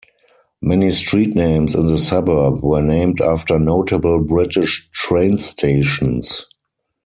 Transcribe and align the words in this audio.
Many 0.63 0.89
street 0.89 1.35
names 1.35 1.75
in 1.75 1.85
the 1.85 1.97
suburb 1.99 2.63
were 2.63 2.81
named 2.81 3.21
after 3.21 3.59
notable 3.59 4.17
British 4.19 4.89
train 4.91 5.37
stations. 5.37 6.47